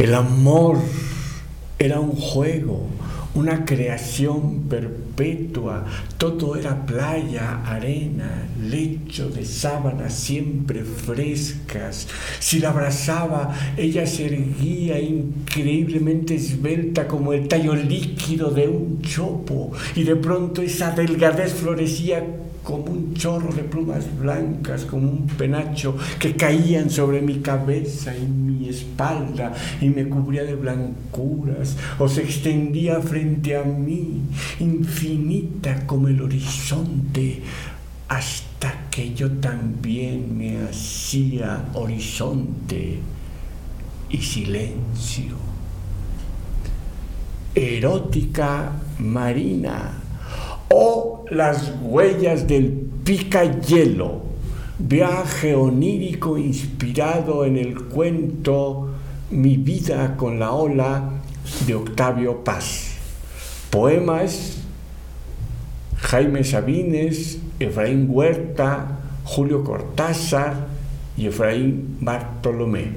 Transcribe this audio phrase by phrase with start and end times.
[0.00, 0.78] El amor
[1.78, 2.86] era un juego,
[3.34, 5.84] una creación perpetua,
[6.18, 12.08] todo era playa, arena, lecho de sábanas siempre frescas.
[12.40, 19.72] Si la abrazaba, ella se erguía increíblemente esbelta como el tallo líquido de un chopo,
[19.94, 22.24] y de pronto esa delgadez florecía
[22.62, 28.26] como un chorro de plumas blancas, como un penacho que caían sobre mi cabeza y
[28.26, 34.22] mi espalda y me cubría de blancuras, o se extendía frente a mí,
[34.60, 37.42] infinita como el horizonte,
[38.08, 42.98] hasta que yo también me hacía horizonte
[44.10, 45.36] y silencio.
[47.54, 49.92] Erótica marina
[50.68, 52.70] o las huellas del
[53.04, 54.22] pica hielo,
[54.78, 58.86] viaje onírico inspirado en el cuento
[59.30, 61.10] Mi vida con la ola
[61.66, 62.89] de Octavio Paz.
[63.70, 64.60] Poemas
[65.96, 70.66] Jaime Sabines, Efraín Huerta, Julio Cortázar
[71.16, 72.92] y Efraín Bartolomé.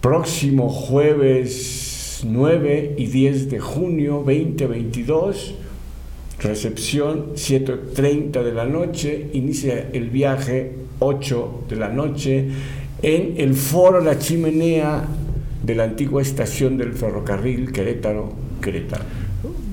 [0.00, 5.54] Próximo jueves 9 y 10 de junio 2022,
[6.38, 12.48] recepción 7.30 de la noche, inicia el viaje 8 de la noche
[13.02, 15.04] en el foro La Chimenea
[15.62, 19.04] de la antigua estación del ferrocarril Querétaro, Querétaro.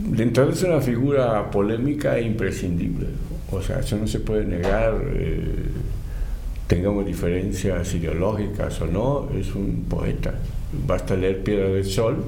[0.10, 3.08] De entrada es una figura polémica e imprescindible,
[3.52, 5.00] o sea, eso no se puede negar.
[5.14, 5.66] Eh,
[6.68, 10.34] tengamos diferencias ideológicas o no, es un poeta.
[10.86, 12.24] Basta leer Piedra del Sol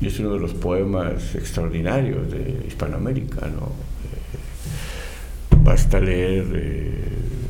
[0.00, 3.46] y es uno de los poemas extraordinarios de Hispanoamérica.
[3.46, 3.66] ¿no?
[3.66, 7.04] Eh, basta leer eh,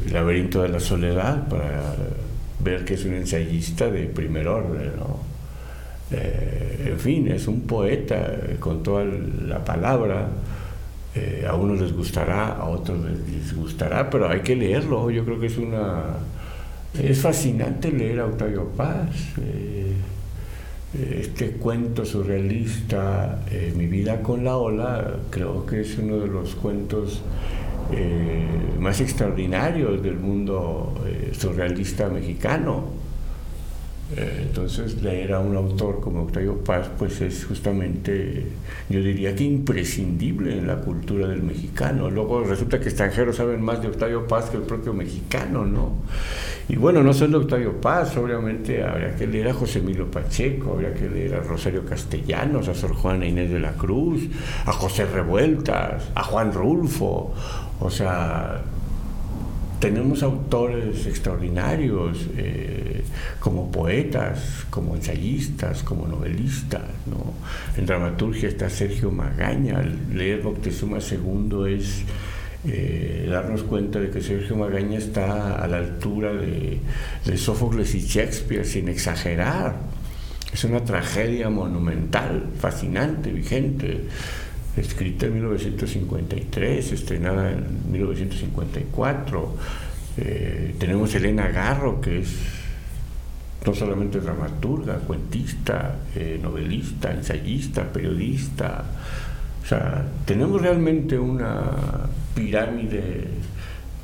[0.06, 1.94] El laberinto de la soledad para
[2.62, 4.92] ver que es un ensayista de primer orden.
[4.96, 5.20] ¿no?
[6.10, 10.28] Eh, en fin, es un poeta con toda la palabra.
[11.46, 15.10] a unos les gustará, a otros les disgustará, pero hay que leerlo.
[15.10, 16.16] Yo creo que es una
[17.00, 19.08] es fascinante leer a Octavio Paz.
[19.40, 19.92] Eh,
[21.20, 26.54] este cuento surrealista, eh, Mi vida con la ola, creo que es uno de los
[26.54, 27.22] cuentos
[27.90, 28.46] eh,
[28.78, 30.94] más extraordinarios del mundo
[31.32, 32.84] surrealista mexicano.
[34.16, 38.44] Eh, entonces leer a un autor como Octavio Paz pues es justamente,
[38.90, 42.10] yo diría que imprescindible en la cultura del mexicano.
[42.10, 45.92] Luego resulta que extranjeros saben más de Octavio Paz que el propio mexicano, ¿no?
[46.68, 50.92] Y bueno, no solo Octavio Paz, obviamente habría que leer a José Emilio Pacheco, habría
[50.94, 54.28] que leer a Rosario Castellanos, a Sor Juana Inés de la Cruz,
[54.66, 57.32] a José Revueltas, a Juan Rulfo,
[57.80, 58.62] o sea,
[59.82, 63.02] tenemos autores extraordinarios eh,
[63.40, 66.84] como poetas, como ensayistas, como novelistas.
[67.06, 67.34] ¿no?
[67.76, 69.82] En dramaturgia está Sergio Magaña.
[70.14, 72.04] Leer Moctezuma II es
[72.64, 78.64] eh, darnos cuenta de que Sergio Magaña está a la altura de Sófocles y Shakespeare,
[78.64, 79.74] sin exagerar.
[80.54, 84.02] Es una tragedia monumental, fascinante, vigente
[84.76, 89.56] escrita en 1953, estrenada en 1954.
[90.18, 92.36] Eh, tenemos Elena Garro, que es
[93.64, 98.84] no solamente dramaturga, cuentista, eh, novelista, ensayista, periodista.
[99.62, 101.70] O sea, tenemos realmente una
[102.34, 103.28] pirámide,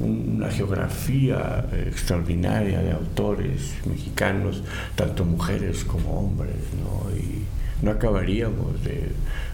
[0.00, 4.62] una geografía extraordinaria de autores mexicanos,
[4.94, 7.10] tanto mujeres como hombres, ¿no?
[7.16, 7.44] Y
[7.84, 9.08] no acabaríamos de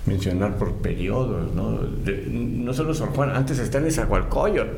[0.06, 1.80] mencionar por periodos, ¿no?
[2.28, 3.86] no solo Sor Juan, antes está en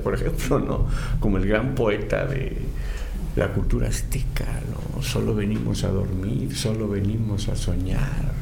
[0.02, 0.86] por ejemplo, ¿no?
[1.20, 2.56] Como el gran poeta de
[3.36, 5.02] la cultura azteca, ¿no?
[5.02, 8.32] Solo venimos a dormir, solo venimos a soñar.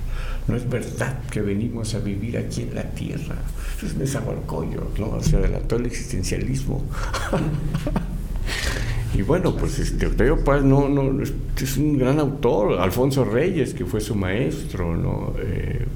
[0.47, 3.37] No es verdad que venimos a vivir aquí en la tierra.
[3.77, 5.21] Eso es Nezahualcóyotl, ¿no?
[5.22, 6.84] Se adelantó el existencialismo.
[9.16, 13.84] Y bueno, pues este, Octavio Paz no, no, es un gran autor, Alfonso Reyes, que
[13.86, 15.34] fue su maestro, ¿no?
[15.39, 15.86] Eh,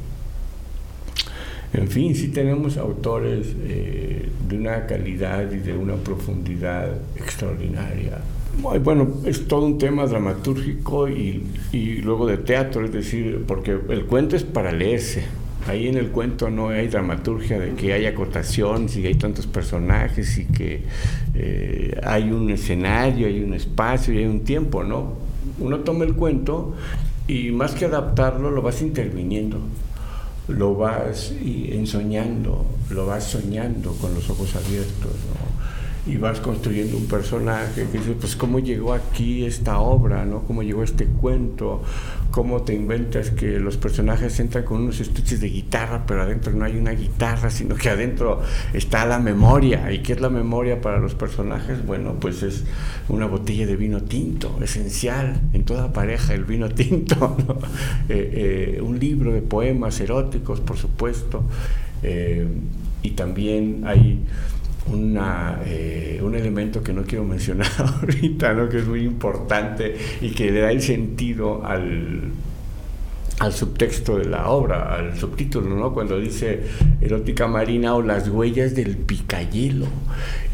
[1.73, 8.21] en fin, sí tenemos autores eh, de una calidad y de una profundidad extraordinaria.
[8.61, 14.05] Bueno, es todo un tema dramatúrgico y, y luego de teatro, es decir, porque el
[14.07, 15.25] cuento es para leerse.
[15.67, 20.39] Ahí en el cuento no hay dramaturgia de que haya acotación, si hay tantos personajes
[20.39, 20.83] y que
[21.35, 25.15] eh, hay un escenario, hay un espacio y hay un tiempo, ¿no?
[25.61, 26.75] Uno toma el cuento
[27.27, 29.61] y más que adaptarlo, lo vas interviniendo
[30.49, 35.13] lo vas ensoñando, lo vas soñando con los ojos abiertos.
[36.07, 40.43] Y vas construyendo un personaje que dices, pues cómo llegó aquí esta obra, ¿no?
[40.45, 41.83] Cómo llegó este cuento,
[42.31, 46.65] cómo te inventas que los personajes entran con unos estuches de guitarra, pero adentro no
[46.65, 48.43] hay una guitarra, sino que adentro
[48.73, 49.93] está la memoria.
[49.93, 51.85] ¿Y qué es la memoria para los personajes?
[51.85, 52.65] Bueno, pues es
[53.09, 57.37] una botella de vino tinto, esencial en toda pareja, el vino tinto,
[58.09, 61.43] eh, eh, un libro de poemas eróticos, por supuesto,
[62.03, 62.47] eh,
[63.03, 64.25] y también hay
[64.93, 67.71] una, eh, un elemento que no quiero mencionar
[68.01, 68.69] ahorita, ¿no?
[68.69, 72.33] que es muy importante y que le da el sentido al,
[73.39, 75.93] al subtexto de la obra, al subtítulo, ¿no?
[75.93, 76.63] cuando dice
[77.01, 79.87] erótica marina o las huellas del picayelo.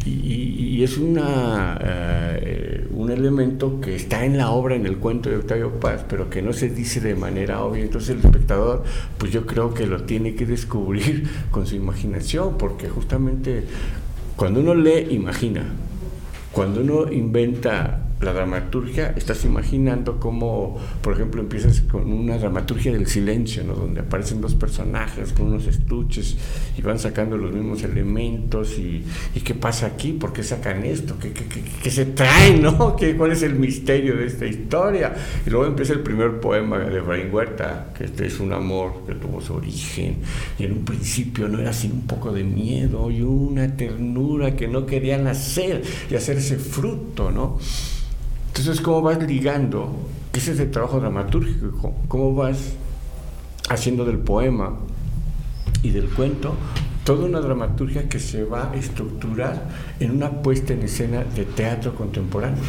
[0.06, 5.36] Y, es una, eh, un elemento que está en la obra, en el cuento de
[5.36, 7.84] Octavio Paz, pero que no se dice de manera obvia.
[7.84, 8.84] Entonces el espectador,
[9.16, 13.64] pues yo creo que lo tiene que descubrir con su imaginación, porque justamente
[14.36, 15.64] cuando uno lee, imagina.
[16.52, 23.06] Cuando uno inventa la dramaturgia, estás imaginando cómo, por ejemplo, empiezas con una dramaturgia del
[23.06, 23.74] silencio, ¿no?
[23.74, 26.36] donde aparecen dos personajes con unos estuches
[26.76, 29.04] y van sacando los mismos elementos y,
[29.44, 32.96] qué pasa aquí, por qué sacan esto, qué, se trae, ¿no?
[32.98, 35.14] ¿Qué, ¿Cuál es el misterio de esta historia?
[35.46, 39.14] Y luego empieza el primer poema de Efraín Huerta, que este es un amor que
[39.14, 40.16] tuvo su origen
[40.58, 44.66] y en un principio no era sin un poco de miedo y una ternura que
[44.66, 47.58] no quería nacer y hacerse fruto, ¿no?
[48.56, 49.90] Entonces, ¿cómo vas ligando?
[50.32, 52.74] Ese es el trabajo dramatúrgico, cómo vas
[53.68, 54.76] haciendo del poema
[55.82, 56.54] y del cuento
[57.02, 59.68] toda una dramaturgia que se va a estructurar
[59.98, 62.62] en una puesta en escena de teatro contemporáneo.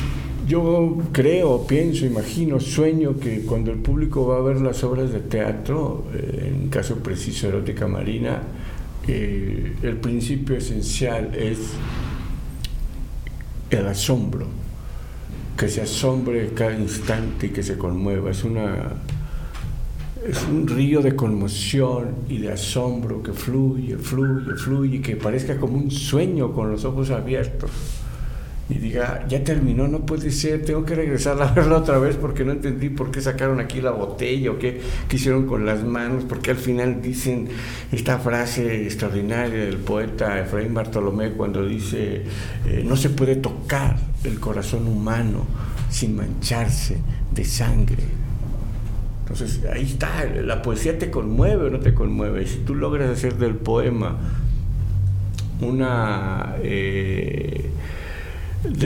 [0.47, 5.19] Yo creo, pienso, imagino, sueño que cuando el público va a ver las obras de
[5.19, 8.41] teatro, eh, en caso preciso Erótica Marina,
[9.07, 11.59] eh, el principio esencial es
[13.69, 14.64] el asombro
[15.57, 18.31] que se asombre cada instante y que se conmueva.
[18.31, 18.93] Es una
[20.27, 25.77] es un río de conmoción y de asombro que fluye, fluye, fluye, que parezca como
[25.77, 27.69] un sueño con los ojos abiertos.
[28.67, 32.44] Y diga, ya terminó, no puede ser, tengo que regresar a verla otra vez porque
[32.44, 34.81] no entendí por qué sacaron aquí la botella o qué,
[35.12, 37.47] hicieron con las manos, porque al final dicen
[37.91, 42.23] esta frase extraordinaria del poeta Efraín Bartolomé cuando dice,
[42.65, 45.45] eh, no se puede tocar el corazón humano
[45.91, 46.97] sin mancharse
[47.33, 48.03] de sangre.
[49.21, 52.44] Entonces ahí está, la poesía te conmueve o no te conmueve.
[52.44, 54.17] Y si tú logras hacer del poema
[55.62, 57.69] una, eh,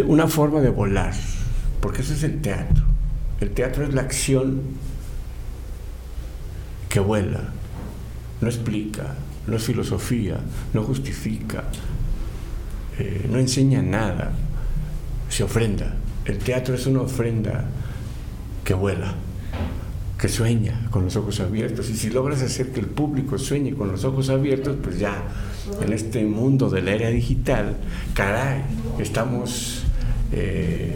[0.05, 1.13] una forma de volar,
[1.81, 2.83] porque eso es el teatro.
[3.39, 4.61] El teatro es la acción
[6.89, 7.41] que vuela,
[8.41, 9.15] no explica,
[9.47, 10.37] no es filosofía,
[10.73, 11.63] no justifica,
[12.97, 14.31] eh, no enseña nada,
[15.29, 15.95] se ofrenda.
[16.25, 17.65] El teatro es una ofrenda
[18.63, 19.15] que vuela,
[20.19, 21.89] que sueña con los ojos abiertos.
[21.89, 25.23] Y si logras hacer que el público sueñe con los ojos abiertos, pues ya
[25.81, 27.77] en este mundo de la era digital,
[28.13, 28.63] caray,
[28.99, 29.83] estamos
[30.31, 30.95] eh,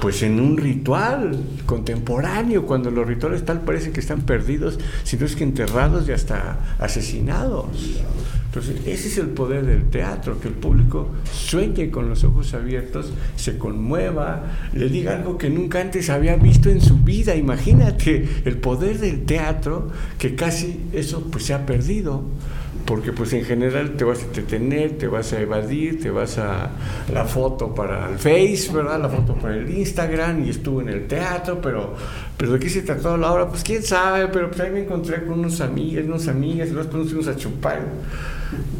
[0.00, 5.26] pues en un ritual contemporáneo, cuando los rituales tal parece que están perdidos, si no
[5.26, 8.00] es que enterrados y hasta asesinados.
[8.54, 13.12] Entonces, ese es el poder del teatro, que el público sueñe con los ojos abiertos,
[13.34, 17.34] se conmueva, le diga algo que nunca antes había visto en su vida.
[17.34, 22.22] Imagínate el poder del teatro, que casi eso pues se ha perdido
[22.84, 26.70] porque pues en general te vas a entretener, te vas a evadir, te vas a
[27.12, 29.00] la foto para el Face, ¿verdad?
[29.00, 31.94] La foto para el Instagram y estuve en el teatro, pero,
[32.36, 35.24] pero de qué se trató la obra, pues quién sabe, pero pues ahí me encontré
[35.24, 37.80] con unos amigos, unas amigas, y nos pusimos a chupar.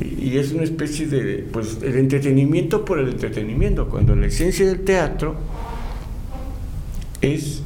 [0.01, 4.81] Y, es una especie de, pues, el entretenimiento por el entretenimiento, cuando la esencia del
[4.81, 5.37] teatro
[7.21, 7.63] es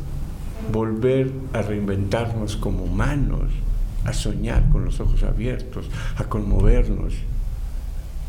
[0.70, 3.50] volver a reinventarnos como humanos
[4.04, 5.86] a soñar con los ojos abiertos,
[6.16, 7.14] a conmovernos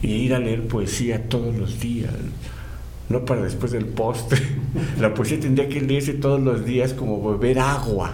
[0.01, 2.13] y ir a leer poesía todos los días,
[3.09, 4.41] no para después del postre.
[4.99, 8.13] La poesía tendría que leerse todos los días como beber agua,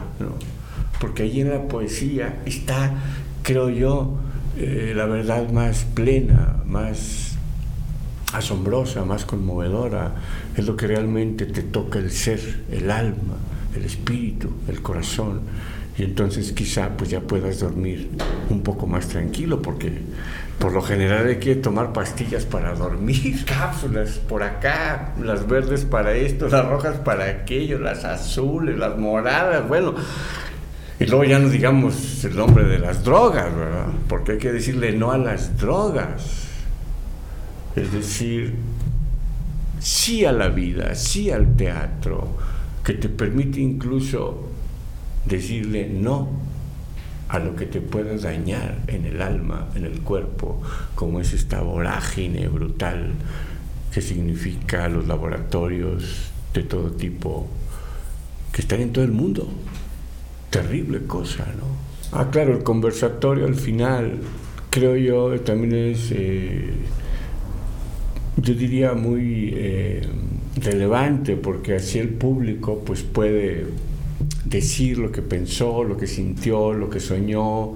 [1.00, 2.94] porque ahí en la poesía está,
[3.44, 4.18] creo yo,
[4.58, 7.36] eh, la verdad más plena, más
[8.34, 10.16] asombrosa, más conmovedora,
[10.56, 13.36] es lo que realmente te toca el ser, el alma,
[13.76, 15.42] el espíritu, el corazón
[15.98, 18.10] y entonces quizá pues ya puedas dormir
[18.50, 19.94] un poco más tranquilo porque
[20.60, 26.14] por lo general hay que tomar pastillas para dormir, cápsulas por acá, las verdes para
[26.14, 29.96] esto, las rojas para aquello, las azules, las moradas, bueno.
[30.98, 33.88] Y luego ya no digamos el nombre de las drogas, ¿verdad?
[34.08, 36.48] Porque hay que decirle no a las drogas.
[37.76, 38.56] Es decir,
[39.80, 42.30] sí a la vida, sí al teatro,
[42.82, 44.50] que te permite incluso
[45.26, 46.30] decirle no
[47.28, 50.62] a lo que te pueda dañar en el alma, en el cuerpo,
[50.94, 53.14] como es esta vorágine brutal
[53.92, 57.48] que significa los laboratorios de todo tipo
[58.52, 59.48] que están en todo el mundo.
[60.50, 62.18] Terrible cosa, ¿no?
[62.18, 64.20] Ah, claro, el conversatorio al final,
[64.70, 66.72] creo yo, también es, eh,
[68.38, 70.08] yo diría, muy eh,
[70.62, 73.66] relevante, porque así el público pues puede
[74.56, 77.74] decir lo que pensó, lo que sintió, lo que soñó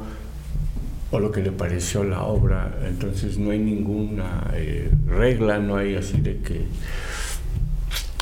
[1.11, 2.79] o lo que le pareció la obra.
[2.87, 6.65] Entonces no hay ninguna eh, regla, no hay así de que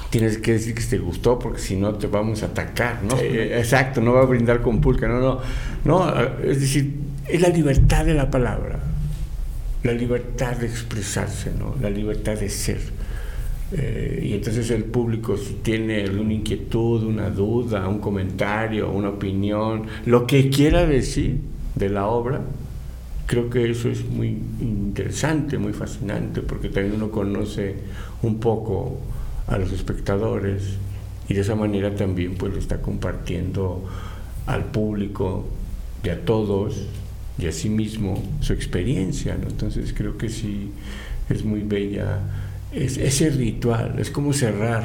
[0.10, 3.20] tienes que decir que te gustó porque si no te vamos a atacar, ¿no?
[3.20, 5.42] exacto, no va a brindar con pulca, no, no,
[5.84, 6.94] no, es decir,
[7.28, 8.80] es la libertad de la palabra,
[9.84, 11.76] la libertad de expresarse, ¿no?
[11.82, 12.80] La libertad de ser.
[13.72, 19.84] Eh, y entonces el público si tiene una inquietud, una duda, un comentario, una opinión,
[20.06, 21.40] lo que quiera decir
[21.76, 22.42] de la obra,
[23.26, 27.76] creo que eso es muy interesante, muy fascinante, porque también uno conoce
[28.22, 29.00] un poco
[29.48, 30.78] a los espectadores
[31.28, 33.84] y de esa manera también pues le está compartiendo
[34.46, 35.46] al público
[36.04, 36.88] y a todos
[37.38, 39.50] y a sí mismo su experiencia, ¿no?
[39.50, 40.72] Entonces creo que sí
[41.30, 42.20] es muy bella
[42.72, 44.84] es, ese ritual, es como cerrar,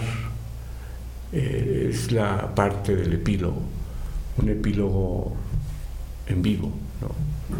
[1.32, 3.62] eh, es la parte del epílogo,
[4.38, 5.34] un epílogo
[6.26, 6.72] en vivo,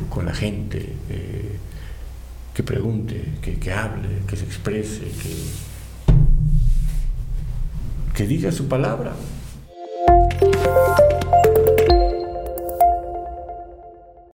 [0.08, 1.58] con la gente, eh,
[2.54, 5.34] que pregunte, que, que, hable, que se exprese, que,
[8.14, 9.12] que diga su palabra.